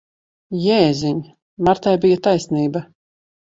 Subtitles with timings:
[0.61, 1.19] Jēziņ!
[1.69, 2.85] Martai bija taisnība.